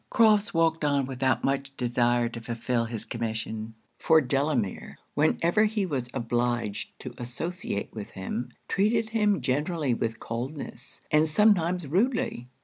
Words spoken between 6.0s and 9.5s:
obliged to associate with him, treated him